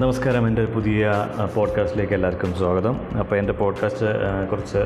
നമസ്കാരം. 0.00 0.46
എന്റെ 0.46 0.64
പുതിയ 0.64 1.10
പോഡ്കാസ്റ്റിലേക്ക് 1.54 2.12
എല്ലാവർക്കും 2.12 2.54
സ്വാഗതം. 2.54 2.96
അപ്പോൾ 3.18 3.36
എന്റെ 3.36 3.52
പോഡ്കാസ്റ്റ് 3.52 4.06
കുറച്ച് 4.50 4.78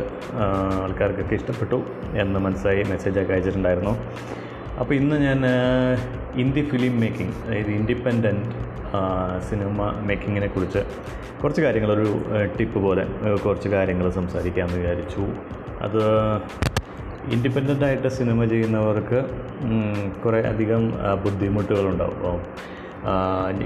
ആൾക്കാർക്കൊക്കെ 0.82 1.34
ഇഷ്ടപ്പെട്ടു 1.34 1.82
എന്ന് 2.14 2.40
മനസ്സിലായി 2.40 2.82
മെസ്സേജൊക്കെ 2.82 3.32
അയച്ചിട്ടുണ്ടായിരുന്നു. 3.32 3.98
അപ്പോൾ 4.80 4.94
ഇന്ന് 4.94 5.16
ഞാൻ 5.16 5.40
ഇന്ത്യ 6.34 6.62
ഫിലിം 6.62 7.00
മേക്കിംഗ് 7.00 7.34
അതായത് 7.46 7.70
ഇൻഡിപെൻഡന്റ് 7.70 8.46
സിനിമ 9.50 9.90
മേക്കിങ്ങിനെ 10.06 10.46
കുറിച്ച് 10.46 10.78
കുറച്ച് 11.42 11.62
കാര്യങ്ങളൊരു 11.62 12.08
ടിപ്പ് 12.58 12.78
പോലെ 12.78 13.06
കുറച്ച് 13.44 13.68
കാര്യങ്ങൾ 13.68 14.10
സംസാരിക്കാമെന്ന് 14.10 14.80
വിചാരിച്ചു. 14.80 15.26
അത് 15.86 16.02
ഇൻഡിപെൻഡന്റ് 17.34 17.84
ആയിട്ട് 17.84 18.08
സിനിമ 18.08 18.44
ചെയ്യുന്നവർക്ക് 18.44 19.22
കുറേ 20.24 20.42
അധികം 20.42 20.92
ബുദ്ധിമുട്ടുകളുണ്ടാവും. 21.24 22.42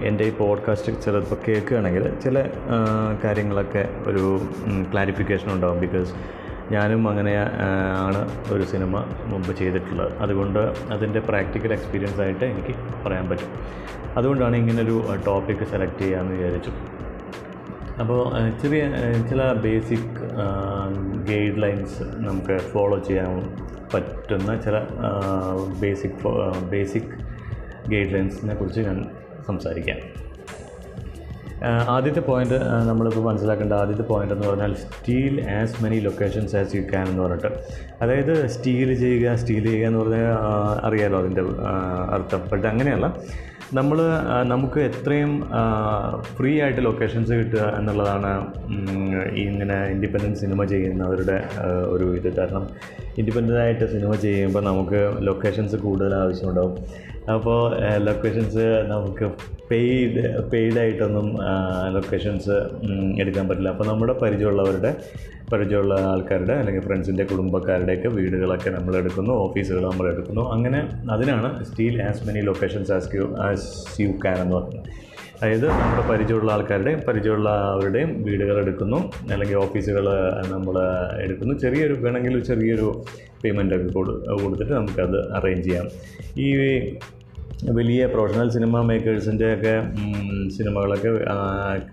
എന്റെ 0.03 0.25
ഈ 0.25 0.31
പോഡ്കാസ്റ്റ് 0.31 1.03
ചിലപ്പോൾ 1.03 1.37
കേൾക്കുകയാണെങ്കിൽ 1.49 2.21
ചില 2.21 2.49
കാര്യങ്ങളൊക്കെ 3.25 3.89
ഒരു 4.07 4.41
ക്ലാരിഫിക്കേഷൻ 4.93 5.53
ഉണ്ടാകും 5.53 5.81
ബിക്കോസ് 5.81 6.15
ഞാനും 6.71 7.09
അങ്ങനെ 7.09 7.37
ആണ് 7.99 8.53
ഒരു 8.53 8.63
സിനിമ 8.63 9.05
മുമ്പ് 9.25 9.57
ചെയ്തിട്ടുള്ളത്. 9.57 10.13
അതുകൊണ്ട് 10.13 10.59
അതിന്റെ 10.91 11.21
പ്രാക്ടിക്കൽ 11.21 11.73
എക്സ്പീരിയൻസ് 11.73 12.21
ആയിട്ട് 12.21 12.45
എനിക്ക് 12.45 13.05
പറയാൻ 13.07 13.29
പറ്റും. 13.29 13.49
അതുകൊണ്ടാണ് 14.17 14.57
ഇങ്ങനൊരു 14.57 15.05
ടോപ്പിക്ക് 15.27 15.65
സെലക്ട് 15.65 15.99
ചെയ്യാമെന്ന് 15.99 16.37
വിചാരിച്ചു. 16.37 16.71
അപ്പോൾ 18.01 18.33
ചെറിയ 18.63 18.81
ചില 19.31 19.53
ബേസിക് 19.53 20.21
ഗൈഡ് 21.29 21.63
ലൈൻസ് 21.63 22.03
നമുക്ക് 22.03 22.59
ഫോളോ 22.59 22.99
ചെയ്യാൻ 22.99 23.57
പറ്റുന്ന 23.95 24.61
ചില 24.61 24.81
ബേസിക് 25.81 26.29
ബേസിക് 26.71 27.13
ഗൈഡ് 27.89 28.15
ലൈൻസിനെ 28.15 28.55
കുറിച്ച് 28.55 28.81
ഞാൻ 28.81 29.07
സംസാരിക്കാം 29.48 30.00
ആഹ് 30.00 30.13
ആദ്യത്തെ 31.65 32.21
പോയിന്റ് 32.21 32.55
നമ്മളിപ്പോൾ 32.89 33.21
മനസ്സിലാക്കേണ്ട 33.21 33.73
ആദ്യത്തെ 33.73 34.03
പോയിന്റ് 34.03 34.35
എന്ന് 34.35 34.49
പറഞ്ഞാൽ 34.49 34.75
steal 34.75 35.51
as 35.51 35.83
many 35.83 36.01
locations 36.01 36.57
as 36.57 36.77
you 36.77 36.81
can 36.81 37.09
എന്ന് 37.09 37.23
പറഞ്ഞിട്ട്. 37.23 37.51
അതായത് 38.03 38.47
സ്റ്റീൽ 38.47 38.95
ചെയ്യുക 38.95 39.35
സ്റ്റീൽ 39.35 39.67
ചെയ്യുക 39.67 39.87
എന്ന് 39.87 39.99
പറഞ്ഞാൽ 39.99 40.31
അറിയാലോ 40.87 41.19
അതിന്റെ 41.19 41.43
അർത്ഥം. 42.11 42.43
ബട്ട് 42.53 42.67
അങ്ങനെയല്ല. 42.67 43.17
നമ്മൾ 43.75 43.99
നമുക്ക് 44.43 44.81
എത്രയും 44.81 45.31
ഫ്രീ 46.37 46.61
ആയിട്ട് 46.61 46.85
ലൊക്കേഷൻസ് 46.85 47.33
കിട്ടുക 47.33 47.75
എന്നുള്ളതാണ് 47.79 48.33
ഇങ്ങനെ 49.37 49.87
ഇൻഡിപെൻഡന്റ് 49.87 50.39
സിനിമ 50.39 50.65
ചെയ്യുന്നവരുടെ 50.65 51.45
ഒരു 51.89 52.17
ഇത്. 52.17 52.37
കാരണം 52.37 52.69
ഇൻഡിപെൻഡന്റ് 53.19 53.61
ആയിട്ട് 53.61 53.93
സിനിമ 53.93 54.15
ചെയ്യുമ്പോൾ 54.15 54.65
നമുക്ക് 54.65 55.01
ലൊക്കേഷൻസ് 55.21 55.77
കൂടുതൽ 55.77 56.15
ആവശ്യമുണ്ടാവും. 56.15 56.79
അപ്പോൾ 57.33 57.61
ലൊക്കേഷൻസ് 57.97 58.65
നമുക്ക് 58.87 59.25
പെയ്ഡ് 59.71 60.23
പെയ്ഡായിട്ടൊന്നും 60.53 61.29
ലൊക്കേഷൻസ് 61.95 62.57
എടുക്കാൻ 63.23 63.45
പറ്റില്ല. 63.49 63.71
അപ്പോൾ 63.75 63.87
നമ്മുടെ 63.91 64.15
പരിചയമുള്ളവരുടെ 64.23 64.91
പരിചയമുള്ള 65.53 65.95
ആൾക്കാരുടെ 66.11 66.55
അല്ലെങ്കിൽ 66.61 66.83
ഫ്രണ്ട്സിന്റെ 66.89 67.25
കുടുംബക്കാരുടെയൊക്കെ 67.31 68.09
വീടുകളൊക്കെ 68.17 68.71
നമ്മൾ 68.77 68.95
എടുക്കുന്നു 69.01 69.33
ഓഫീസുകൾ 69.47 69.83
നമ്മൾ 69.91 70.07
എടുക്കുന്നു. 70.13 70.43
അങ്ങനെ 70.55 70.81
അതിനാണ് 71.15 71.49
steal 71.69 71.97
as 72.09 72.23
many 72.29 72.43
locations 72.51 72.93
as 72.97 73.11
you 73.17 73.27
as 73.47 73.67
you 74.03 74.13
can 74.25 74.39
എന്ന് 74.45 74.57
പറയുന്നത് 74.59 74.91
അതായത് 75.37 75.67
നമ്മുടെ 75.81 76.05
പരിചയമുള്ള 76.11 76.51
ആൾക്കാരുടെയും 76.57 77.01
പരിചയമുള്ള 77.09 77.51
അവരുടെയും 77.73 78.11
വീടുകൾ 78.27 78.57
എടുക്കുന്നു 78.65 78.99
അല്ലെങ്കിൽ 79.33 79.57
ഓഫീസുകൾ 79.65 80.05
നമ്മൾ 80.53 80.77
എടുക്കുന്നു. 81.25 81.55
ചെറിയൊരു 81.65 81.97
വേണമെങ്കിൽ 82.05 82.45
ചെറിയൊരു 82.51 82.89
പേയ്മെന്റ് 83.43 83.75
ഒക്കെ 83.77 83.89
കൊടു 83.97 84.13
കൊടുത്തിട്ട് 84.43 84.73
നമുക്കത് 84.73 85.19
അറേഞ്ച് 85.39 85.67
ചെയ്യാം. 85.69 85.89
ഈ 86.45 86.47
വലിയ 87.73 88.07
പ്രൊഫഷണൽ 88.07 88.51
സിനിമ 88.51 88.81
മേക്കേഴ്സിന്റെ 88.81 89.55
ഒക്കെ 89.55 89.83
സിനിമകളൊക്കെ 90.49 91.09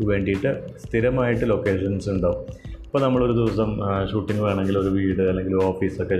വേണ്ടിയിട്ട് 0.04 0.64
സ്ഥിരമായിട്ട് 0.80 1.50
ലൊക്കേഷൻസ് 1.50 2.10
ഉണ്ടാവും. 2.10 2.46
ഇപ്പോൾ 2.86 3.02
നമ്മളൊരു 3.02 3.32
ദിവസം 3.32 3.80
ഷൂട്ടിംഗ് 4.12 4.42
വേണമെങ്കിൽ 4.42 4.78
ഒരു 4.78 4.88
വീട് 4.88 5.22
അല്ലെങ്കിൽ 5.22 5.56
ഓഫീസൊക്കെ 5.64 6.16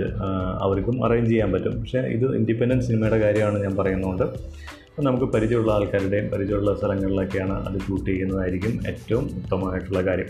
അവർക്കും 0.60 1.04
അറേഞ്ച് 1.04 1.30
ചെയ്യാൻ 1.30 1.52
പറ്റും. 1.52 1.80
പക്ഷേ 1.80 1.98
ഇത് 1.98 2.36
ഇൻഡിപെൻഡന്റ് 2.36 2.84
സിനിമയുടെ 2.84 3.18
കാര്യമാണ് 3.18 3.62
ഞാൻ 3.62 3.76
പറയുന്നതുകൊണ്ട് 3.76 4.22
അപ്പോൾ 4.22 5.02
നമുക്ക് 5.02 5.24
പരിചയമുള്ള 5.24 5.72
ആൾക്കാരുടെയും 5.72 6.30
പരിചയമുള്ള 6.30 6.74
സ്ഥലങ്ങളിലൊക്കെയാണ് 6.74 7.68
അത് 7.68 7.80
ഷൂട്ട് 7.80 8.10
ചെയ്യുന്നതായിരിക്കും 8.10 8.80
ഏറ്റവും 8.86 9.24
ഉത്തമമായിട്ടുള്ള 9.24 10.02
കാര്യം. 10.02 10.26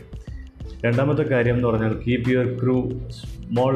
രണ്ടാമത്തെ 0.84 1.22
കാര്യം 1.22 1.54
എന്ന് 1.54 1.68
പറഞ്ഞാൽ 1.68 1.92
keep 2.04 2.30
your 2.30 2.58
crew 2.62 2.76
small 3.10 3.74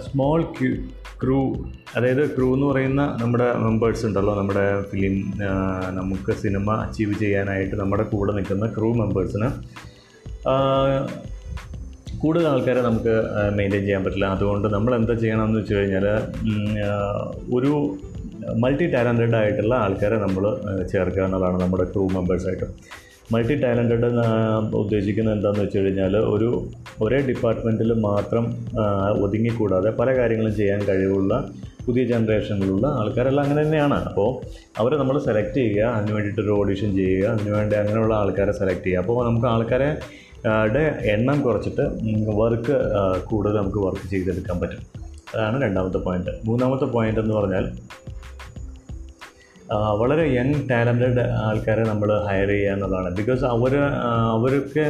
small 0.00 0.42
Q 0.58 0.70
crew 1.22 1.38
അതായത് 1.96 2.36
ക്രൂ 2.36 2.54
എന്ന് 2.54 2.66
പറയുന്ന 2.66 3.02
നമ്മുടെ 3.20 3.52
മെമ്പേഴ്സ് 3.58 4.06
ഉണ്ടല്ലോ 4.06 4.34
നമ്മുടെ 4.34 4.82
ഫിലിം 4.82 5.16
നമുക്ക് 5.90 6.32
സിനിമ 6.32 6.70
അച്ചീവ് 6.74 7.14
ചെയ്യാനായിട്ട് 7.14 7.74
നമ്മുടെ 7.74 8.02
കൂടെ 8.02 8.32
നിൽക്കുന്ന 8.32 8.66
ക്രൂ 8.66 8.92
മെമ്പേഴ്സിന് 8.92 9.48
കൂടുതൽ 12.18 12.46
ആൾക്കാരെ 12.48 12.80
നമുക്ക് 12.80 13.12
മെയിന്റെയിൻ 13.56 13.84
ചെയ്യാൻ 13.84 14.04
പറ്റില്ല. 14.04 14.26
അതുകൊണ്ട് 14.26 14.68
നമ്മൾ 14.68 14.94
എന്താ 14.94 15.14
ചെയ്യണമെന്ന് 15.14 15.60
വെച്ച് 15.60 15.74
കഴിഞ്ഞാൽ 15.74 16.06
ഒരു 17.54 17.70
മൾട്ടി 18.56 18.86
ടാലന്റഡ് 18.86 19.36
ആയിട്ടുള്ള 19.36 19.74
ആൾക്കാരെ 19.74 20.16
നമ്മൾ 20.16 20.44
ചേർക്കുക 20.92 21.22
എന്നുള്ളതാണ് 21.24 21.60
നമ്മുടെ 21.62 21.84
ക്രൂ 21.84 22.08
മെമ്പേഴ്സായിട്ട് 22.08 22.66
മൾട്ടി 23.32 23.54
ടാലന്റഡ് 23.62 24.08
ഉദ്ദേശിക്കുന്നത് 24.82 25.34
എന്താണെന്ന് 25.36 25.64
വെച്ച് 25.64 25.78
കഴിഞ്ഞാൽ 25.78 26.14
ഒരു 26.34 26.48
ഒരേ 27.04 27.18
ഡിപ്പാർട്ട്മെന്റിൽ 27.28 27.90
മാത്രം 28.08 28.44
ഒതുങ്ങിക്കൂടാതെ 29.24 29.90
പല 30.00 30.08
കാര്യങ്ങളും 30.18 30.54
ചെയ്യാൻ 30.60 30.80
കഴിവുള്ള 30.88 31.34
പുതിയ 31.86 32.02
ജനറേഷനിലുള്ള 32.04 32.86
ആൾക്കാരെല്ലാം 33.00 33.44
അങ്ങനെ 33.44 33.62
തന്നെയാണ്. 33.64 33.98
അപ്പോൾ 34.08 34.28
അവരെ 34.80 34.96
നമ്മൾ 34.96 35.16
സെലക്ട് 35.26 35.56
ചെയ്യുക 35.60 35.86
അതിന് 35.96 36.12
വേണ്ടിയിട്ട് 36.16 36.40
ഒരു 36.40 36.52
ഓഡിഷൻ 36.60 36.90
ചെയ്യുക 36.96 37.26
അതിന് 37.34 37.52
വേണ്ടി 37.56 37.76
അങ്ങനെയുള്ള 37.76 38.14
ആൾക്കാരെ 38.14 38.52
സെലക്ട് 38.60 38.84
ചെയ്യുക. 38.86 39.02
അപ്പോൾ 39.02 39.18
നമുക്ക് 39.28 39.48
ആൾക്കാരെ 39.54 39.90
എണ്ണം 41.14 41.38
കുറച്ചിട്ട് 41.42 41.84
വർക്ക് 42.40 42.76
കൂടുതൽ 43.30 43.56
നമുക്ക് 43.60 43.80
വർക്ക് 43.86 44.06
ചെയ്തെടുക്കാൻ 44.10 44.58
പറ്റും. 44.60 44.82
അതാണ് 45.34 45.56
രണ്ടാമത്തെ 45.62 45.98
പോയിന്റ് 46.06 46.32
മൂന്നാമത്തെ 46.46 46.84
പോയിന്റ് 46.84 47.20
എന്ന് 47.20 47.34
പറഞ്ഞാൽ 47.34 47.64
വളരെ 49.70 50.34
യങ് 50.34 50.54
ടാലന്റഡ് 50.70 51.24
ആൾക്കാരെ 51.46 51.82
നമ്മൾ 51.82 52.08
ഹയർ 52.28 52.48
ചെയ്യുക 52.48 52.72
എന്നുള്ളതാണ് 52.72 53.16
ബിക്കോസ് 53.16 53.44
അവർ 53.44 53.74
അവരൊക്കെ 54.36 54.84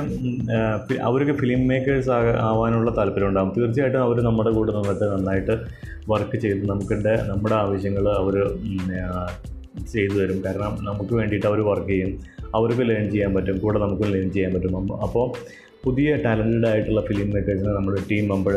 അവരൊക്കെ 1.09 1.33
ഫിലിം 1.33 1.69
മേക്കേഴ്സ് 1.69 2.11
ആവാനുള്ള 2.49 2.91
താല്പര്യം 2.99 3.29
ഉണ്ടാകും 3.29 3.53
തീർച്ചയായിട്ടും 3.57 4.03
അവർ 4.03 4.21
നമ്മുടെ 4.21 4.51
കൂടെ 4.51 4.73
നിന്നിട്ട് 4.73 5.05
നന്നായിട്ട് 5.05 5.57
വർക്ക് 6.09 6.37
ചെയ്ത് 6.37 6.71
നമുക്കിന്റെ 6.71 7.15
നമ്മുടെ 7.31 7.55
ആവശ്യങ്ങൾ 7.55 8.09
അവർ 8.13 8.37
ചെയ്തു 9.93 10.15
തരും. 10.21 10.43
കാരണം 10.45 10.79
നമുക്ക് 10.85 11.15
വേണ്ടിയിട്ട് 11.15 11.47
അവർ 11.47 11.61
വർക്ക് 11.61 11.89
ചെയ്യും. 11.89 12.12
അവർക്ക് 12.55 12.85
ലേൺ 12.91 13.11
ചെയ്യാൻ 13.11 13.35
പറ്റും. 13.35 13.59
കൂടെ 13.59 13.79
നമുക്ക് 13.79 14.03
ലേൺ 14.03 14.31
ചെയ്യാൻ 14.31 14.55
പറ്റും. 14.55 14.93
അപ്പോൾ 15.03 15.27
പുതിയ 15.85 16.17
ടാലന്റഡ് 16.25 16.69
ആയിട്ടുള്ള 16.71 17.01
ഫിലിം 17.01 17.31
മേക്കേഴ്സിനെ 17.35 17.73
നമ്മൾ 17.73 17.99
ടീം 18.11 18.29
മെമ്പർ 18.29 18.57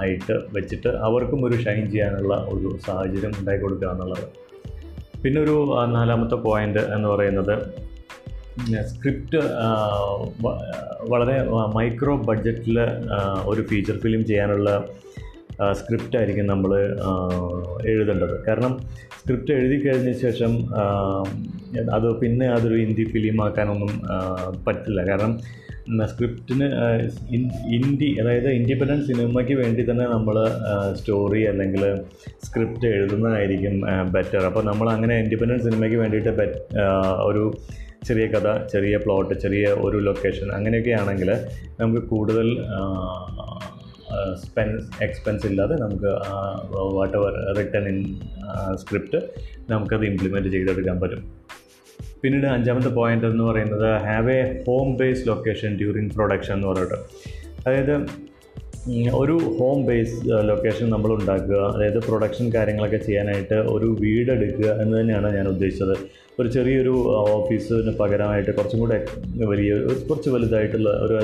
ആയിട്ട് 0.00 0.34
വെച്ചിട്ട് 0.52 0.88
അവർക്കും 0.88 1.44
ഒരു 1.44 1.56
ഷൈൻ 1.64 1.90
ചെയ്യാനുള്ള 1.90 2.34
ഒരു 2.48 2.78
സാഹചര്യം 2.86 3.32
ഉണ്ടാക്കി 3.40 3.62
കൊടുക്കുക 3.62 3.88
എന്നുള്ളത്. 3.88 4.26
പിന്നെ 5.22 5.38
ഒരു 5.40 5.56
നാലാമത്തെ 5.96 6.36
പോയിന്റ് 6.46 6.82
എന്ന് 6.96 7.08
പറയുന്നത് 7.08 7.54
സ്ക്രിപ്റ്റ് 8.92 9.38
വളരെ 11.12 11.36
മൈക്രോ 11.76 12.14
ബഡ്ജറ്റിൽ 12.28 12.78
ഒരു 13.50 13.62
ഫീച്ചർ 13.68 13.96
ഫിലിം 14.04 14.22
ചെയ്യാനുള്ള 14.30 14.70
സ്ക്രിപ്റ്റ് 15.78 16.16
ആയിരിക്കും 16.18 16.46
നമ്മൾ 16.52 16.72
എഴുതേണ്ടത്. 17.90 18.34
കാരണം 18.46 18.72
സ്ക്രിപ്റ്റ് 19.18 19.52
എഴുതി 19.58 19.76
കഴിഞ്ഞ 19.84 20.12
ശേഷം 20.22 20.52
അത് 21.96 22.06
പിന്നെ 22.20 22.46
അതൊരു 22.54 22.76
ഹിന്ദി 22.82 23.04
ഫിലിം 23.12 23.36
ആക്കാനൊന്നും 23.44 23.92
പറ്റില്ല. 24.66 25.00
കാരണം 25.10 25.32
സ്ക്രിപ്റ്റിന് 26.10 26.66
ഇൻഡി 27.76 28.08
അതായത് 28.20 28.48
ഇൻഡിപെൻഡന്റ് 28.58 29.06
സിനിമയ്ക്ക് 29.10 29.54
വേണ്ടി 29.62 29.82
തന്നെ 29.90 30.06
നമ്മൾ 30.14 30.36
സ്റ്റോറി 30.98 31.42
അല്ലെങ്കിൽ 31.52 31.84
സ്ക്രിപ്റ്റ് 32.46 32.88
എഴുതുന്നതായിരിക്കും 32.96 33.76
ബെറ്റർ. 34.16 34.42
അപ്പോൾ 34.50 34.64
നമ്മൾ 34.70 34.88
അങ്ങനെ 34.96 35.16
ഇൻഡിപെൻഡന്റ് 35.24 35.66
സിനിമയ്ക്ക് 35.68 35.98
വേണ്ടിയിട്ട് 36.02 36.30
ഒരു 37.30 37.44
ചെറിയ 38.08 38.24
കഥ 38.34 38.48
ചെറിയ 38.72 38.94
പ്ലോട്ട് 39.02 39.34
ചെറിയ 39.42 39.66
ഒരു 39.86 39.98
ലൊക്കേഷൻ 40.06 40.48
അങ്ങനെയൊക്കെ 40.56 40.94
ആണെങ്കിൽ 41.02 41.30
നമുക്ക് 41.80 42.02
കൂടുതൽ 42.12 42.48
സ്പെൻസ് 44.42 44.88
എക്സ്പെൻസ് 45.04 45.46
ഇല്ലാതെ 45.50 45.76
നമുക്ക് 45.82 46.10
what 46.96 47.14
ever 47.18 47.34
return 47.58 47.84
in 47.92 47.98
script 48.82 49.20
നമുക്കത് 49.70 50.04
ഇംപ്ലിമെന്റ് 50.10 50.50
ചെയ്തെടുക്കാൻ 50.54 50.98
പറ്റും. 51.04 51.22
പിന്നീട് 52.22 52.46
അഞ്ചാമത്തെ 52.46 52.88
പോയിന്റ് 52.88 53.26
എന്ന് 53.26 53.44
പറയുന്നത് 53.44 53.88
have 54.02 54.32
a 54.32 54.64
home 54.66 54.96
base 54.96 55.28
location 55.28 55.70
during 55.76 56.10
production 56.10 56.54
എന്ന് 56.54 56.68
പറഞ്ഞിട്ട്. 56.68 56.98
അതായത് 57.66 57.94
ഒരു 59.14 59.36
ഹോം 59.58 59.86
ബേസ് 59.86 60.16
ലൊക്കേഷൻ 60.48 60.90
നമ്മൾ 60.90 61.10
ഉണ്ടാക്കുക 61.12 61.58
അതായത് 61.74 61.98
പ്രൊഡക്ഷൻ 62.06 62.52
കാര്യങ്ങളൊക്കെ 62.54 62.96
ചെയ്യാനായിട്ട് 62.96 63.54
ഒരു 63.54 63.88
വീടെടുക്കുക 64.00 64.68
എന്ന് 64.82 65.00
തന്നെയാണ് 65.00 65.36
ഞാൻ 65.36 65.48
ഉദ്ദേശിച്ചത്. 65.48 65.96
ഒരു 66.40 66.48
ചെറിയൊരു 66.48 66.92
ഓഫീസിന് 67.14 67.92
പകരമായിട്ട് 67.96 68.50
കുറച്ചും 68.50 68.80
കൂടെ 68.80 69.06
വലിയ 69.44 69.72
കുറച്ച് 70.08 70.30
വലുതായിട്ടുള്ള 70.30 70.90
ഒരു 70.90 71.16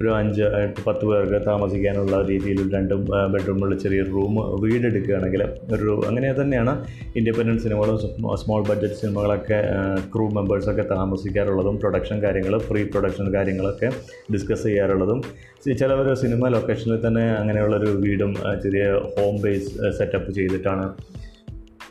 ഒരു 0.00 0.08
അഞ്ച് 0.14 0.42
പത്ത് 0.86 1.04
പേർക്ക് 1.06 1.46
താമസിക്കാനുള്ള 1.46 2.26
രീതിയിൽ 2.30 2.74
രണ്ടും 2.74 3.04
ബെഡ്റൂമുള്ള 3.32 3.76
ചെറിയൊരു 3.78 4.10
റൂം 4.10 4.36
വീടെടുക്കുകയാണെങ്കിൽ 4.62 5.42
ഒരു 5.74 6.06
അങ്ങനെ 6.06 6.32
തന്നെയാണ് 6.32 6.84
ഇൻഡിപെൻഡന്റ് 7.16 7.62
സിനിമകളും 7.62 7.98
സ്മോൾ 8.36 8.62
ബഡ്ജറ്റ് 8.68 8.94
സിനിമകളൊക്കെ 8.94 9.60
ക്രൂ 10.14 10.28
മെമ്പേഴ്സൊക്കെ 10.28 10.82
താമസിക്കാറുള്ളതും 10.94 11.78
പ്രൊഡക്ഷൻ 11.78 12.22
കാര്യങ്ങൾ 12.22 12.56
പ്രീ 12.70 12.82
പ്രൊഡക്ഷൻ 12.84 13.34
കാര്യങ്ങളൊക്കെ 13.34 13.90
ഡിസ്കസ് 14.32 14.62
ചെയ്യാറുള്ളതും. 14.62 15.22
ചില 15.74 15.92
ഒരു 15.92 16.14
സിനിമ 16.14 16.48
ലൊക്കേഷനിൽ 16.48 17.06
തന്നെ 17.06 17.26
അങ്ങനെയുള്ളൊരു 17.34 17.86
വീടും 17.86 18.34
ചെറിയ 18.62 18.86
ഹോം 19.14 19.36
ബേസ് 19.42 19.92
സെറ്റപ്പ് 19.98 20.32
ചെയ്തിട്ടാണ് 20.32 20.94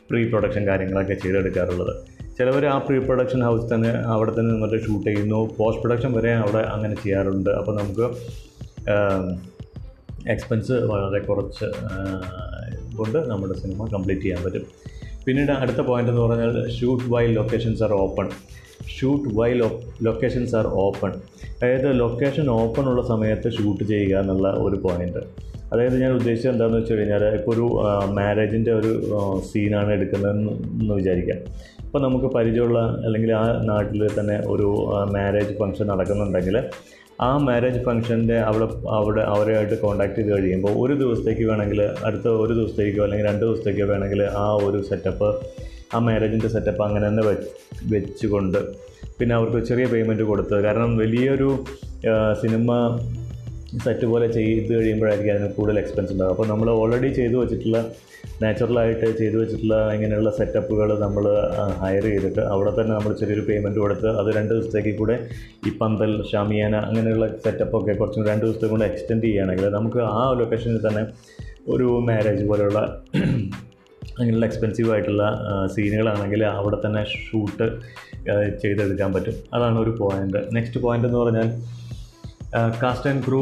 പ്രീ 0.09 0.29
പ്രൊഡക്ഷൻ 0.29 0.67
കാര്യങ്ങളൊക്കെ 0.67 1.13
ചെയ്തെടുക്കാറുള്ളത്. 1.13 2.14
ചിലവർ 2.37 2.63
ആ 2.71 2.77
പ്രീ 2.85 2.97
പ്രൊഡക്ഷൻ 3.07 3.41
ഹൗസ് 3.47 3.65
തന്നെ 3.73 3.91
അവിടെ 4.13 4.31
തന്നെ 4.37 4.49
നിന്നിട്ട് 4.53 4.77
ഷൂട്ട് 4.85 5.05
ചെയ്യുന്നു. 5.09 5.39
പോസ്റ്റ് 5.57 5.81
പ്രൊഡക്ഷൻ 5.83 6.11
വരെ 6.17 6.31
അവിടെ 6.43 6.61
അങ്ങനെ 6.73 6.95
ചെയ്യാറുണ്ട്. 7.03 7.49
അപ്പോൾ 7.59 7.75
നമുക്ക് 7.79 8.05
എക്സ്പെൻസ് 10.33 10.75
വളരെ 10.91 11.19
കുറച്ച് 11.27 11.67
കൊണ്ട് 12.97 13.19
നമ്മുടെ 13.31 13.55
സിനിമ 13.61 13.87
കംപ്ലീറ്റ് 13.93 14.23
ചെയ്യാൻ 14.25 14.41
പറ്റും. 14.45 14.65
പിന്നീട് 15.25 15.51
അടുത്ത 15.61 15.81
പോയിന്റ് 15.89 16.11
എന്ന് 16.11 16.21
പറഞ്ഞാൽ 16.21 16.57
shoot 16.77 17.05
while 17.13 17.23
locations 17.37 17.83
are 17.87 17.93
open 18.03 18.27
shoot 18.95 19.29
while 19.37 19.49
locations 20.07 20.55
are 20.59 20.67
open 20.83 21.11
അതായത് 21.55 21.87
ലൊക്കേഷൻ 21.99 22.45
ഓപ്പൺ 22.61 22.85
ഉള്ള 22.91 23.01
സമയത്ത് 23.11 23.49
ഷൂട്ട് 23.57 23.83
ചെയ്യുക 23.91 24.15
എന്നുള്ള 24.23 24.49
ഒരു 24.65 24.79
പോയിന്റ് 24.85 25.23
അതായത് 25.73 25.95
ഞാൻ 26.01 26.11
ഉദ്ദേശിച്ചത് 26.17 26.51
എന്താണെന്ന് 26.51 26.79
വെച്ച് 26.79 26.93
കഴിഞ്ഞാൽ 26.93 27.23
ഇപ്പോൾ 27.37 27.51
ഒരു 27.55 27.65
മാരേജിന്റെ 28.17 28.71
ഒരു 28.71 28.91
സീനാണ് 29.51 29.91
എടുക്കുന്നതെന്ന് 29.91 30.93
വിചാരിക്കാം. 30.99 31.39
അപ്പോൾ 31.95 32.03
നമുക്ക് 32.05 32.29
പരിചയമുള്ള 32.35 32.79
അല്ലെങ്കിൽ 33.05 33.29
ആ 33.33 33.43
നാട്ടിൽ 33.67 34.01
തന്നെ 34.17 34.35
ഒരു 34.45 34.65
മാരേജ് 35.13 35.53
ഫംഗ്ഷൻ 35.59 35.85
നടക്കുന്നുണ്ടെങ്കിൽ 35.87 36.55
ആ 37.21 37.29
മാരേജ് 37.37 37.79
ഫംഗ്ഷന്റെ 37.85 38.37
അവിടെ 38.39 38.65
അവിടെ 38.97 39.21
അവരുമായിട്ട് 39.33 39.75
കോൺടാക്ട് 39.75 40.17
ചെയ്ത് 40.17 40.31
കഴിയുമ്പോൾ 40.33 40.73
ഒരു 40.81 40.93
ദിവസത്തേക്ക് 40.93 41.43
വേണമെങ്കിൽ 41.49 41.81
അടുത്ത 42.07 42.27
ഒരു 42.43 42.53
ദിവസത്തേക്കോ 42.53 43.03
അല്ലെങ്കിൽ 43.03 43.27
രണ്ട് 43.27 43.43
ദിവസത്തേക്കോ 43.45 43.85
വേണമെങ്കിൽ 43.85 44.23
ആ 44.41 44.45
ഒരു 44.65 44.81
സെറ്റപ്പ് 44.89 45.29
ആ 45.93 45.99
മാരേജിന്റെ 45.99 46.47
സെറ്റപ്പ് 46.47 46.83
അങ്ങനെ 46.83 47.07
തന്നെ 47.07 47.23
വെച്ച് 47.29 47.47
വെച്ചുകൊണ്ട് 47.93 48.59
പിന്നെ 49.19 49.35
അവർക്ക് 49.35 49.61
ചെറിയ 49.65 49.85
പേയ്മെന്റ് 49.85 50.23
കൊടുത്ത്. 50.23 50.55
കാരണം 50.63 50.91
വലിയൊരു 50.97 51.49
സിനിമ 52.41 52.69
സെറ്റ് 53.83 54.05
പോലെ 54.05 54.27
ചെയ്ത് 54.27 54.71
കഴിയുമ്പോഴായിരിക്കും 54.75 55.33
അതിന് 55.33 55.49
കൂടുതൽ 55.53 55.77
എക്സ്പെൻസ് 55.79 56.11
ഉണ്ടാകും 56.11 56.31
അപ്പോൾ 56.31 56.47
നമ്മൾ 56.47 56.67
ഓൾറെഡി 56.71 57.09
ചെയ്തു 57.13 57.37
വെച്ചിട്ടുള്ള 57.37 57.79
നാച്ചുറലായിട്ട് 58.41 59.07
ചെയ്തു 59.17 59.37
വെച്ചിട്ടുള്ള 59.37 59.75
ഇങ്ങനെയുള്ള 59.93 60.31
സെറ്റപ്പുകൾ 60.31 60.89
നമ്മൾ 60.99 61.25
ഹയർ 61.79 62.05
ചെയ്തിട്ട് 62.05 62.41
അവിടെ 62.45 62.71
തന്നെ 62.71 62.93
നമ്മൾ 62.95 63.13
ചെറിയൊരു 63.13 63.43
പേയ്മെന്റ് 63.49 63.79
കൊടുത്ത് 63.79 64.09
അത് 64.19 64.29
രണ്ട് 64.35 64.53
ദിവസത്തേക്ക് 64.53 64.93
കൂടെ 64.97 65.15
ഈ 65.67 65.71
പന്തൽ 65.77 66.11
ഷാമിയാന 66.31 66.75
അങ്ങനെയുള്ള 66.75 67.27
സെറ്റപ്പൊക്കെ 67.37 67.93
കുറച്ചും 67.93 68.25
രണ്ട് 68.27 68.45
ദിവസത്തേക്ക് 68.45 68.73
കൂടെ 68.75 68.85
എക്സ്റ്റെൻഡ് 68.85 69.23
ചെയ്യുകയാണെങ്കിൽ 69.23 69.67
നമുക്ക് 69.69 70.01
ആ 70.13 70.23
ലൊക്കേഷനിൽ 70.33 70.81
തന്നെ 70.87 71.05
ഒരു 71.67 71.87
മാരേജ് 72.01 72.45
പോലെയുള്ള 72.45 72.81
അങ്ങനെയുള്ള 74.17 74.45
എക്സ്പെൻസീവ് 74.45 74.89
ആയിട്ടുള്ള 74.91 75.23
സീനുകളാണെങ്കിൽ 75.65 76.41
അവിടെ 76.51 76.77
തന്നെ 76.85 77.01
ഷൂട്ട് 77.23 77.65
ചെയ്തെടുക്കാൻ 78.61 79.09
പറ്റും. 79.13 79.35
അതാണ് 79.53 79.77
ഒരു 79.79 79.91
പോയിന്റ് 79.99 80.41
നെക്സ്റ്റ് 80.55 80.79
പോയിന്റ് 80.79 81.07
എന്ന് 81.07 81.19
പറഞ്ഞാൽ 81.19 81.49
cast 82.81 83.09
and 83.09 83.23
crew 83.27 83.41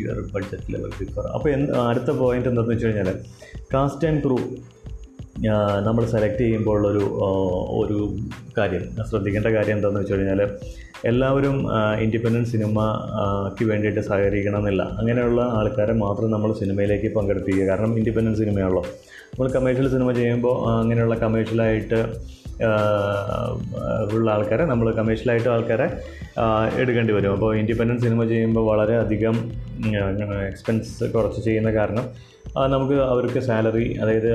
your 0.00 0.18
budget 0.34 0.72
level 0.74 0.92
before 1.00 1.24
അപ്പോൾ 1.34 1.50
അടുത്ത 1.90 2.10
പോയിന്റ് 2.10 2.48
എന്താണെന്ന് 2.48 2.74
വെച്ച് 2.74 2.86
കഴിഞ്ഞാൽ 2.86 3.10
കാസ്റ്റ് 3.74 4.08
ആൻഡ് 4.08 4.22
ക്രൂ 4.24 4.38
നമ്മൾ 5.82 6.04
സെലക്ട് 6.04 6.38
ചെയ്യുമ്പോൾ 6.38 6.86
ഒരു 6.86 7.02
ഒരു 7.70 7.98
കാര്യം 8.58 8.84
ശ്രദ്ധിക്കേണ്ട 9.10 9.46
കാര്യം 9.46 9.76
എന്താണെന്ന് 9.76 10.00
വെച്ച് 10.00 10.14
കഴിഞ്ഞാൽ 10.14 10.40
എല്ലാവരും 11.04 11.56
ഇൻഡിപെൻഡന്റ് 12.00 12.48
സിനിമയ്ക്ക് 12.48 13.64
വേണ്ടിയിട്ട് 13.64 14.00
സഹകരിക്കണം 14.00 14.58
എന്നില്ല 14.58 14.82
അങ്ങനെയുള്ള 14.82 15.40
ആൾക്കാരെ 15.42 15.92
മാത്രം 15.92 16.30
നമ്മൾ 16.30 16.52
സിനിമയിലേക്ക് 16.52 17.14
പങ്കെടുപ്പിക്കുക. 17.14 17.66
കാരണം 17.66 17.98
ഇൻഡിപെൻഡന്റ് 17.98 18.38
സിനിമയാണല്ലോ 18.38 18.82
നമ്മൾ 19.30 19.48
കമേഴ്ഷ്യൽ 19.52 19.88
സിനിമ 19.88 20.12
ചെയ്യുമ്പോൾ 20.12 20.80
അങ്ങനെയുള്ള 20.80 21.14
കമേഴ്ഷ്യലായിട്ട് 21.14 22.00
ഉള്ള 24.12 24.30
ആൾക്കാരെ 24.30 24.64
നമ്മൾ 24.64 24.86
കമേഴ്ഷ്യലായിട്ട് 24.92 25.48
ആൾക്കാരെ 25.48 25.86
എടുക്കേണ്ടി 26.82 27.12
വരും. 27.12 27.32
അപ്പോൾ 27.32 27.50
ഇൻഡിപെൻഡന്റ് 27.56 28.02
സിനിമ 28.02 28.24
ചെയ്യുമ്പോൾ 28.24 28.66
വളരെ 28.66 28.96
അധികം 28.96 29.36
എക്സ്പെൻസ് 30.48 31.12
കുറച്ച് 31.12 31.40
ചെയ്യുന്ന 31.44 31.70
കാരണം 31.72 32.06
നമുക്ക് 32.68 32.94
അവർക്ക് 32.94 33.38
സാലറി 33.38 33.86
അതായത് 34.02 34.30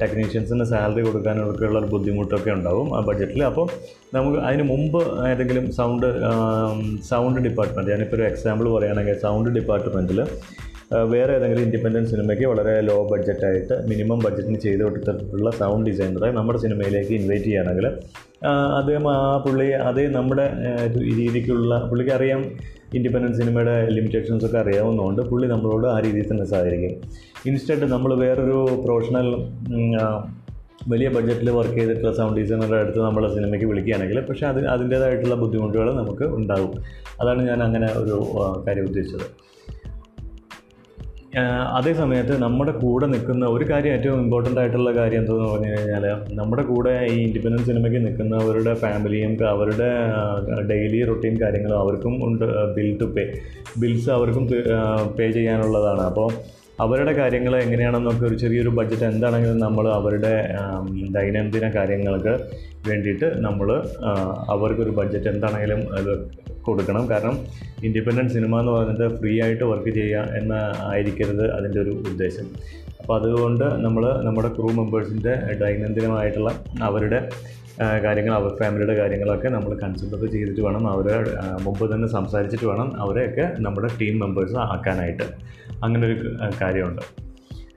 ടെക്നീഷ്യൻസിന് 0.00 0.64
സാലറി 0.64 1.02
കൊടുക്കാനൊക്കെയുള്ള 1.02 1.78
ഒരു 1.78 1.86
ബുദ്ധിമുട്ടൊക്കെ 1.86 2.50
ഉണ്ടാവും 2.50 2.96
ആ 2.96 3.00
ബഡ്ജറ്റിൽ 3.00 3.42
അപ്പോൾ 3.42 3.66
നമുക്ക് 4.14 4.38
അതിന് 4.38 4.62
മുമ്പ് 4.62 4.98
ഏതെങ്കിലും 5.28 5.72
സൗണ്ട് 5.72 6.06
സൗണ്ട് 7.10 7.40
ഡിപ്പാർട്ട്മെന്റ് 7.40 7.90
ഞാനിപ്പോൾ 7.90 8.16
ഒരു 8.16 8.22
എക്സാമ്പിൾ 8.22 8.68
പറയുകയാണെങ്കിൽ 8.74 9.18
സൗണ്ട് 9.20 9.50
ഡിപ്പാർട്ട്മെന്റിൽ 9.50 10.20
വേറെ 11.12 11.32
ഏതെങ്കിലും 11.36 11.62
ഇൻഡിപെൻഡന്റ് 11.66 12.10
സിനിമയ്ക്ക് 12.12 12.44
വളരെ 12.50 12.72
ലോ 12.88 12.96
ബഡ്ജറ്റായിട്ട് 13.10 13.74
മിനിമം 13.90 14.18
ബഡ്ജറ്റിന് 14.24 14.58
ചെയ്ത് 14.64 14.82
കൊടുത്തിട്ടുള്ള 14.86 15.50
സൗണ്ട് 15.60 15.86
ഡിസൈനറെ 15.90 16.28
നമ്മുടെ 16.38 16.58
സിനിമയിലേക്ക് 16.64 17.12
ഇൻവൈറ്റ് 17.20 17.46
ചെയ്യുകയാണെങ്കിൽ 17.46 17.86
അദ്ദേഹം 18.78 19.04
ആ 19.14 19.18
പുള്ളി 19.44 19.66
അതേ 19.88 20.04
നമ്മുടെ 20.18 20.46
രീതിക്കുള്ള 21.20 21.74
പുള്ളിക്ക് 21.90 22.12
അറിയാം 22.18 22.40
ഇൻഡിപെൻഡന്റ് 22.98 23.38
സിനിമയുടെ 23.40 23.74
ലിമിറ്റേഷൻസ് 23.96 24.44
ഒക്കെ 24.48 24.58
അറിയാവുന്നതുകൊണ്ട് 24.62 25.20
പുള്ളി 25.30 25.46
നമ്മളോട് 25.52 25.86
ആ 25.92 25.96
രീതിയിൽ 26.06 26.26
തന്നെ 26.32 26.46
സഹകരിക്കും. 26.52 26.94
ഇൻസ്റ്റന്റ് 27.50 27.86
നമ്മൾ 27.94 28.10
വേറൊരു 28.24 28.58
പ്രൊഫഷണൽ 28.84 29.28
വലിയ 30.92 31.08
ബഡ്ജറ്റിൽ 31.16 31.48
വർക്ക് 31.58 31.76
ചെയ്തിട്ടുള്ള 31.78 32.12
സൗണ്ട് 32.18 32.36
ഡിസൈനറുടെ 32.40 32.78
അടുത്ത് 32.84 33.00
നമ്മൾ 33.06 33.24
സിനിമയ്ക്ക് 33.36 33.66
വിളിക്കുകയാണെങ്കിൽ 33.70 34.20
പക്ഷേ 34.28 34.44
അത് 34.50 34.60
അതിന്റേതായിട്ടുള്ള 34.74 35.36
ബുദ്ധിമുട്ടുകൾ 35.42 35.88
നമുക്ക് 36.00 36.26
ഉണ്ടാകും. 36.38 36.72
അതാണ് 37.20 37.42
ഞാൻ 37.50 37.60
അങ്ങനെ 37.68 37.88
ഒരു 38.02 38.16
കാര്യം 38.66 38.86
ഉദ്ദേശിച്ചത്. 38.90 39.26
അതേ 41.76 41.92
സമയത്ത് 41.92 42.36
നമ്മുടെ 42.36 42.72
കൂടെ 42.72 43.06
നിൽക്കുന്ന 43.06 43.44
ഒരു 43.46 43.64
കാര്യം 43.70 43.92
ഏറ്റവും 43.92 44.18
ഇമ്പോർട്ടന്റ് 44.20 44.60
ആയിട്ടുള്ള 44.60 44.90
കാര്യം 44.92 45.18
എന്തെന്ന് 45.18 45.48
പറഞ്ഞു 45.48 45.70
കഴിഞ്ഞാൽ 45.70 46.04
നമ്മുടെ 46.32 46.62
കൂടെ 46.62 47.06
ഈ 47.06 47.16
ഇൻഡിപെൻഡൻസ് 47.18 47.66
സിനിമയ്ക്ക് 47.66 48.06
നിൽക്കുന്നവരുടെ 48.06 48.74
ഫാമിലിയും 48.74 49.44
അവരുടെ 49.44 49.88
ഡെയിലി 50.62 51.04
റൊട്ടീൻ 51.04 51.40
കാര്യങ്ങളും 51.42 51.78
അവർക്കും 51.78 52.24
ഉണ്ട് 52.26 52.44
ബിൽ 52.74 52.98
ടു 53.00 53.04
പേ 53.16 53.24
ബിൽസ് 53.78 54.10
അവർക്കും 54.10 54.44
പേ 55.18 55.30
ചെയ്യാനുള്ളതാണ്. 55.30 56.00
അപ്പോൾ 56.02 56.28
അവരുടെ 56.80 57.12
കാര്യങ്ങൾ 57.12 57.56
എങ്ങനെയാണെന്നൊക്കെ 57.56 58.24
ഒരു 58.26 58.34
ചെറിയൊരു 58.34 58.68
ബഡ്ജറ്റ് 58.68 59.04
എന്താണെങ്കിലും 59.04 59.58
നമ്മൾ 59.58 59.88
അവരുടെ 59.92 60.32
ദൈനംദിന 61.10 61.66
കാര്യങ്ങൾക്ക് 61.74 62.32
വേണ്ടിയിട്ട് 62.88 63.26
നമ്മൾ 63.38 63.68
അവർക്കൊരു 64.48 64.90
ബഡ്ജറ്റ് 64.90 65.28
എന്താണെങ്കിലും 65.28 65.82
കൊടുക്കണം. 66.66 67.10
കാരണം 67.10 67.38
ഇൻഡിപെൻഡന്റ് 67.84 68.32
സിനിമ 68.32 68.60
എന്ന് 68.60 68.72
പറഞ്ഞിട്ട് 68.72 69.16
ഫ്രീ 69.20 69.42
ആയിട്ട് 69.42 69.64
വർക്ക് 69.64 69.90
ചെയ്യുക 69.90 70.34
എന്ന 70.40 70.52
ആയിരിക്കരുത് 70.90 71.44
അതിന്റെ 71.52 71.80
ഒരു 71.80 71.90
ഉദ്ദേശം. 71.90 72.46
അപ്പോൾ 73.00 73.20
അതുകൊണ്ട് 73.20 73.64
നമ്മൾ 73.84 74.04
നമ്മുടെ 74.22 74.48
ക്രൂ 74.48 74.68
മെമ്പേഴ്സിന്റെ 74.70 75.34
ദൈനംദിനമായിട്ടുള്ള 75.62 76.50
അവരുടെ 76.82 77.18
കാര്യങ്ങൾ 78.04 78.34
അവർ 78.34 78.50
ഫാമിലിയുടെ 78.60 78.94
കാര്യങ്ങളൊക്കെ 78.96 79.48
നമ്മൾ 79.48 79.78
കൺസിഡർ 79.82 80.30
ചെയ്തിട്ട് 80.30 80.60
വേണം 80.60 80.84
അവരെ 80.90 81.16
മുമ്പ് 81.62 81.94
തന്നെ 81.94 82.08
സംസാരിച്ചിട്ട് 82.08 82.66
വേണം 82.66 83.00
അവരെയൊക്കെ 83.00 83.46
നമ്മുടെ 83.58 83.88
ടീം 84.00 84.18
മെമ്പേഴ്സ് 84.18 84.56
ആക്കാനായിട്ട്. 84.56 85.26
അങ്ങനെ 85.84 86.06
ഒരു 86.06 86.16
കാര്യമുണ്ട്. 86.62 87.02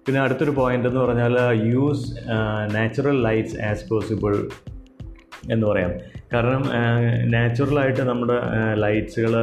പിന്നെ 0.08 0.22
അടുത്തൊരു 0.22 0.52
പോയിന്റ് 0.52 0.88
എന്ന് 0.88 1.00
പറഞ്ഞാൽ 1.00 1.36
use 1.74 2.08
natural 2.76 3.24
lights 3.24 3.62
as 3.62 3.90
possible 3.90 4.34
എന്ന് 5.52 5.68
പറയാം. 5.68 5.92
കാരണം 6.34 6.64
നാച്ചുറലായിട്ട് 7.32 8.02
നമ്മുടെ 8.02 8.38
ലൈറ്റ്സുകൾ 8.84 9.34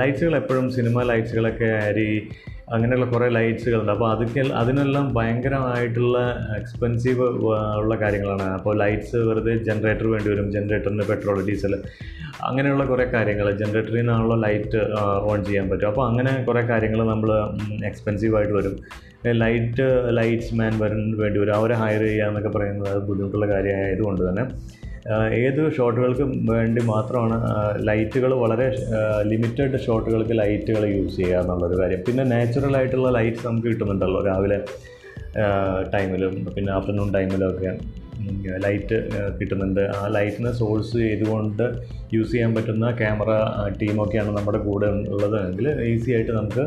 ലൈറ്റ്സുകൾ 0.00 0.36
എപ്പോഴും 0.36 0.66
സിനിമ 0.76 1.02
ലൈറ്റ്സുകളൊക്കെ 1.02 1.70
ആരി 1.86 2.28
അങ്ങനെയുള്ള 2.74 3.06
കുറേ 3.06 3.26
ലൈറ്റ്സുകളുണ്ട്. 3.28 3.92
അപ്പോൾ 3.92 4.08
അതൊക്കെ 4.12 4.42
അതിനെല്ലാം 4.60 5.04
ഭയങ്കരമായിട്ടുള്ള 5.14 6.18
എക്സ്പെൻസീവ് 6.58 7.26
ഉള്ള 7.80 7.94
കാര്യങ്ങളാണ്. 7.96 8.46
അപ്പോൾ 8.58 8.78
ലൈറ്റ്സ് 8.78 9.16
വെറുതെ 9.16 9.54
ജനറേറ്റർ 9.68 10.06
വേണ്ടി 10.14 10.28
വരും 10.30 10.52
ജനറേറ്ററിന് 10.52 11.04
പെട്രോൾ 11.10 11.38
ഡീസൽ 11.48 11.74
അങ്ങനെയുള്ള 12.44 12.84
കുറേ 12.84 13.04
കാര്യങ്ങൾ 13.12 13.46
ജനറേറ്ററിൽ 13.60 13.98
നിന്നാണല്ലോ 13.98 14.36
ലൈറ്റ് 14.46 14.80
ഓൺ 15.30 15.44
ചെയ്യാൻ 15.44 15.68
പറ്റും 15.70 15.86
അപ്പോൾ 15.86 16.04
അങ്ങനെ 16.08 16.32
കുറേ 16.48 16.62
കാര്യങ്ങൾ 16.70 17.00
നമ്മൾ 17.12 17.30
എക്സ്പെൻസീവ് 17.90 18.36
ആയിട്ട് 18.36 18.52
വരും. 18.52 18.74
ലൈറ്റ് 19.42 19.86
ലൈറ്റ്സ് 20.18 20.54
മാൻ 20.54 20.72
വരാൻ 20.82 21.04
വേണ്ടി 21.18 21.38
വരും. 21.40 21.54
അവരെ 21.54 21.74
ഹയർ 21.74 22.02
ചെയ്യുക 22.08 22.28
എന്നൊക്കെ 22.28 22.50
പറയുന്നത് 22.58 22.98
ബുദ്ധിമുട്ടുള്ള 23.08 23.46
കാര്യമായതുകൊണ്ട് 23.54 24.22
തന്നെ. 24.28 24.44
ഏത് 25.34 25.72
ഷോട്ടുകൾക്കും 25.76 26.46
വേണ്ടി 26.46 26.82
മാത്രമാണ് 26.82 27.36
ലൈറ്റുകൾ 27.88 28.34
വളരെ 28.34 28.76
ലിമിറ്റഡ് 29.22 29.80
ഷോട്ടുകൾക്ക് 29.86 30.38
ലൈറ്റുകൾ 30.38 30.84
യൂസ് 30.86 31.16
ചെയ്യുക 31.16 31.40
എന്നുള്ളൊരു 31.40 31.82
കാര്യം. 31.82 32.00
പിന്നെ 32.08 32.24
നാച്ചുറൽ 32.24 32.76
ആയിട്ടുള്ള 32.76 33.10
ലൈറ്റ്സ് 33.10 33.46
നമുക്ക് 33.46 33.66
കിട്ടുന്നുണ്ടല്ലോ 33.66 34.26
രാവിലെ 34.26 34.58
ടൈമിലും 35.94 36.46
പിന്നെ 36.56 36.72
ആഫ്റ്റർനൂൺ 36.72 37.14
ടൈമിലും 37.14 37.50
ഒക്കെ. 37.50 37.78
ലൈറ്റ് 38.64 39.08
കിട്ടുന്നുണ്ട്. 39.40 39.80
ആ 39.80 40.06
ലൈറ്റിനെ 40.06 40.52
സോഴ്സ് 40.52 40.96
ചെയ്തുകൊണ്ട് 40.96 41.62
യൂസ് 42.14 42.32
ചെയ്യാൻ 42.32 42.54
പറ്റുന്ന 42.54 42.90
ക്യാമറ 42.90 43.30
ടീമൊക്കെയാണ് 43.82 44.36
നമ്മുടെ 44.38 44.58
കൂടെ 44.58 44.86
ഉള്ളതെങ്കിൽ 44.86 45.82
ഈസി 45.82 46.10
ആയിട്ട് 46.10 46.32
നമുക്ക് 46.32 46.64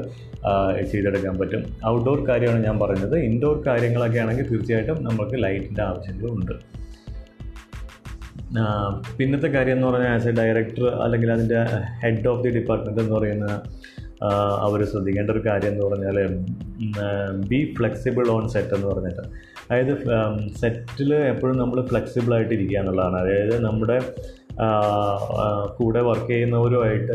ചെയ്തെടുക്കാൻ 0.92 1.38
പറ്റും. 1.38 1.64
ഔട്ട്ഡോർ 1.88 2.28
കാര്യമാണ് 2.30 2.64
ഞാൻ 2.66 2.80
പറഞ്ഞത്. 2.80 3.18
ഇൻഡോർ 3.20 3.64
കാര്യങ്ങളൊക്കെ 3.68 4.20
ആണെങ്കിൽ 4.20 4.50
തീർച്ചയായിട്ടും 4.50 5.04
നമുക്ക് 5.04 5.44
ലൈറ്റിന്റെ 5.44 5.82
ആവശ്യങ്ങളുണ്ട് 5.82 6.79
പിന്നത്തെ 9.18 9.48
കാര്യം 9.48 9.76
എന്ന് 9.76 9.88
പറഞ്ഞാൽ 9.88 10.14
ആസ് 10.14 10.28
എ 10.28 10.32
ഡയറക്ടർ 10.32 10.86
അല്ലെങ്കിൽ 11.04 11.32
അതിന്റെ 11.32 11.60
ഹെഡ് 12.04 12.28
ഓഫ് 12.28 12.44
ദി 12.44 12.50
ഡിപ്പാർട്ട്മെന്റ് 12.50 13.02
എന്ന് 13.02 13.14
പറയുന്ന 13.16 13.48
അവർ 14.66 14.80
ശ്രദ്ധിക്കേണ്ട 14.86 15.30
ഒരു 15.32 15.42
കാര്യം 15.46 15.72
എന്ന് 15.72 15.86
പറഞ്ഞാൽ 15.86 16.18
ബി 17.50 17.74
ഫ്ലെക്സിബിൾ 17.78 18.28
ഓൺ 18.32 18.50
സെറ്റ് 18.50 18.74
എന്ന് 18.76 18.88
പറഞ്ഞിട്ട്. 18.88 19.24
അതായത് 19.70 19.94
സെറ്റിൽ 20.62 21.14
എപ്പോഴും 21.14 21.58
നമ്മൾ 21.58 21.80
ഫ്ലെക്സിബിൾ 21.88 22.34
ആയിട്ട് 22.36 22.54
ഇരിക്കുക 22.54 22.80
എന്നുള്ളതാണ്. 22.80 23.18
അതായത് 23.18 23.56
നമ്മുടെ 23.66 23.98
കൂടെ 25.78 26.02
വർക്ക് 26.02 26.28
ചെയ്യുന്നവരുമായിട്ട് 26.28 27.14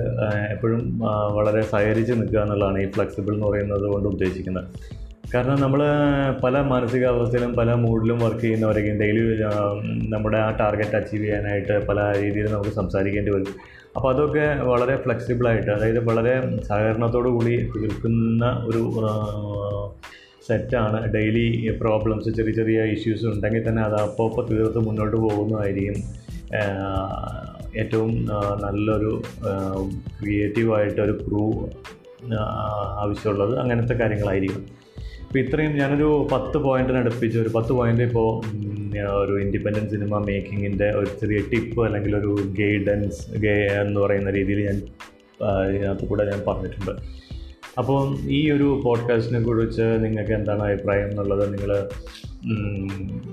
എപ്പോഴും 0.55 0.99
വളരെ 1.37 1.63
സഹകരിച്ച് 1.63 2.13
നിൽക്കുക 2.13 2.41
എന്നുള്ളതാണ് 2.41 2.79
ഈ 2.83 2.91
ഫ്ലെക്സിബിൾ 2.91 3.35
എന്ന് 3.35 3.47
പറയുന്നത് 3.47 3.87
കൊണ്ട് 3.93 4.09
ഉദ്ദേശിക്കുന്നത്. 4.09 4.69
കാരണം 5.35 5.57
നമ്മൾ 5.61 5.81
പല 6.43 6.57
മാനസികാവസ്ഥയിലും 6.73 7.53
പല 7.59 7.71
മൂഡിലും 7.85 8.19
വർക്ക് 8.25 8.41
ചെയ്യുന്നവരൊക്കെയും 8.41 8.99
ഡെയിലി 9.03 9.23
നമ്മുടെ 10.13 10.39
ആ 10.47 10.51
ടാർഗറ്റ് 10.61 10.97
അച്ചീവ് 10.99 11.23
ചെയ്യാനായിട്ട് 11.25 11.75
പല 11.89 12.01
രീതിയിൽ 12.21 12.47
നമുക്ക് 12.53 12.73
സംസാരിക്കേണ്ടി 12.81 13.31
വരും. 13.35 13.55
അപ്പോൾ 13.97 14.09
അതൊക്കെ 14.15 14.45
വളരെ 14.71 14.95
ഫ്ലെക്സിബിളായിട്ട് 15.05 15.71
അതായത് 15.77 15.99
വളരെ 16.11 16.35
സഹകരണത്തോടു 16.69 17.33
കൂടി 17.37 17.55
തീർക്കുന്ന 17.75 18.45
ഒരു 18.69 18.83
സെറ്റാണ് 20.49 21.01
ഡെയിലി 21.17 21.47
പ്രോബ്ലംസ് 21.83 22.31
ചെറിയ 22.39 22.55
ചെറിയ 22.61 22.85
ഇഷ്യൂസ് 22.95 23.27
ഉണ്ടെങ്കിൽ 23.33 23.65
തന്നെ 23.69 23.83
അത് 23.83 23.99
അപ്പോൾ 24.05 24.31
അപ്പോൾ 24.31 24.47
തീർത്ത് 24.51 24.81
മുന്നോട്ട് 24.87 25.17
പോകുന്നതായിരിക്കും. 25.17 25.99
ഏറ്റവും 27.83 28.13
നല്ലൊരു 28.65 29.13
ക്രിയേറ്റീവായിട്ടൊരു 30.21 31.17
ക്രൂ 31.25 31.45
ആവശ്യമുള്ളത് 33.03 33.55
അങ്ങനത്തെ 33.65 33.95
കാര്യങ്ങളായിരിക്കും. 34.03 34.65
അപ്പോൾ 35.35 35.47
ഇത്രയും 35.47 35.73
ഞാനൊരു 35.77 36.29
പത്ത് 36.33 36.59
പോയിന്റിന് 36.59 36.99
അടുപ്പിച്ച് 36.99 37.39
ഒരു 37.39 37.49
പത്ത് 37.55 37.73
പോയിന്റ് 37.73 38.03
ഇപ്പോൾ 38.03 38.29
ഒരു 39.23 39.41
ഇൻഡിപെൻഡന്റ് 39.41 39.91
സിനിമ 39.91 40.19
മേക്കിങ്ങിന്റെ 40.19 40.91
ഒരു 40.91 41.07
ചെറിയ 41.21 41.39
ടിപ്പ് 41.53 41.87
അല്ലെങ്കിൽ 41.87 42.17
ഒരു 42.17 42.33
ഗൈഡൻസ് 42.59 43.39
ഗേ 43.39 43.55
എന്ന് 43.81 44.01
പറയുന്ന 44.01 44.31
രീതിയിൽ 44.31 44.61
ഞാൻ 44.67 44.79
ഇതിനകത്ത് 45.69 46.07
കൂടെ 46.07 46.25
ഞാൻ 46.25 46.41
പറഞ്ഞിട്ടുണ്ട്. 46.47 46.93
അപ്പോൾ 47.79 48.01
ഈ 48.29 48.51
ഒരു 48.51 48.81
പോഡ്കാസ്റ്റിനെ 48.85 49.43
കുറിച്ച് 49.43 49.83
നിങ്ങൾക്ക് 49.83 50.33
എന്താണ് 50.33 50.63
അഭിപ്രായം 50.63 51.11
എന്നുള്ളത് 51.11 51.55
നിങ്ങൾ 51.55 51.73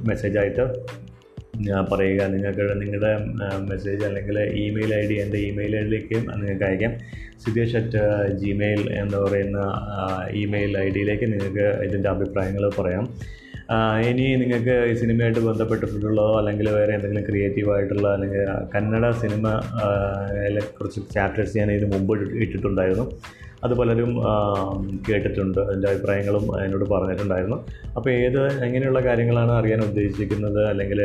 മെസ്സേജായിട്ട് 0.06 0.66
പറയുക 1.92 2.22
നിങ്ങൾക്ക് 2.34 2.64
നിങ്ങളുടെ 2.82 3.12
മെസ്സേജ് 3.72 4.04
അല്ലെങ്കിൽ 4.10 4.38
ഇമെയിൽ 4.66 4.94
ഐ 5.02 5.04
ഡി 5.12 5.18
എന്റെ 5.24 5.40
ഇമെയിൽ 5.50 5.74
ഐ 5.80 5.84
ഡിയിലേക്ക് 5.84 6.18
നിങ്ങൾക്ക് 6.42 6.66
അയക്കാം. 6.70 6.94
സിതേഷ് 7.44 7.76
അറ്റ് 7.80 8.02
ജിമെയിൽ 8.42 8.82
എന്ന് 9.02 9.18
പറയുന്ന 9.18 9.60
ഇമെയിൽ 10.42 10.74
ഐ 10.86 10.88
ഡിയിലേക്ക് 10.96 11.28
നിങ്ങൾക്ക് 11.34 11.68
ഇതിന്റെ 11.88 12.10
അഭിപ്രായങ്ങൾ 12.16 12.66
പറയാം. 12.80 13.06
ഇനി 14.08 14.26
നിങ്ങൾക്ക് 14.42 14.74
ഈ 14.92 14.94
സിനിമയായിട്ട് 15.02 15.42
ബന്ധപ്പെട്ടിട്ടുള്ളതോ 15.50 16.26
അല്ലെങ്കിൽ 16.40 16.68
വേറെ 16.78 16.92
എന്തെങ്കിലും 16.96 17.26
ക്രിയേറ്റീവായിട്ടുള്ള 17.30 18.08
അല്ലെങ്കിൽ 18.16 18.42
കന്നഡ 18.74 19.12
സിനിമ 19.24 19.46
കുറച്ച് 20.78 21.02
ചാപ്റ്റേഴ്സ് 21.16 21.56
ഞാൻ 21.60 21.72
ഇതിന് 21.76 21.90
മുമ്പ് 21.94 22.14
ഇട്ടിട്ടുണ്ടായിരുന്നു. 22.44 23.06
അത് 23.64 23.74
പലരും 23.78 24.12
കേട്ടിട്ടുണ്ട്. 25.10 25.60
അതിന്റെ 25.60 25.88
അഭിപ്രായങ്ങളും 25.90 26.66
എന്നോട് 26.66 26.90
പറഞ്ഞിട്ടുണ്ടായിരുന്നു. 26.90 27.58
അപ്പോൾ 27.98 28.10
ഏത് 28.10 28.64
എങ്ങനെയുള്ള 28.64 29.00
കാര്യങ്ങളാണ് 29.00 29.52
അറിയാൻ 29.52 29.82
ഉദ്ദേശിക്കുന്നത്? 29.82 30.66
അല്ലെങ്കിൽ 30.66 31.02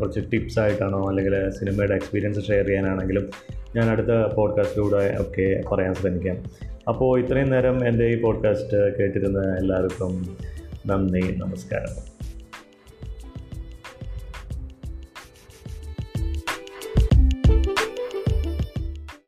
കുറച്ച് 0.00 0.20
ടിപ്സ് 0.32 0.58
ആയിട്ടാണോ? 0.60 1.08
അല്ലെങ്കിൽ 1.08 1.50
സിനിമയുടെ 1.50 1.94
എക്സ്പീരിയൻസ് 1.94 2.46
ഷെയർ 2.46 2.66
ചെയ്യാനാണെങ്കിലും 2.66 3.26
ഞാൻ 3.76 3.90
അടുത്ത 3.90 4.34
പോഡ്കാസ്റ്റിലൂടെ 4.34 5.16
ഒക്കെ 5.20 5.60
പറയാൻ 5.72 5.94
ശ്രമിക്കാം. 5.94 6.36
അപ്പോൾ 6.88 7.20
ഇത്രയും 7.20 7.50
നേരം 7.50 7.88
എന്റെ 7.88 8.06
ഈ 8.06 8.20
പോഡ്കാസ്റ്റ് 8.20 8.98
കേട്ടിരുന്ന 8.98 9.56
എല്ലാവർക്കും 9.58 10.36
നന്ദി 10.86 11.34
നമസ്കാരം. 11.38 12.15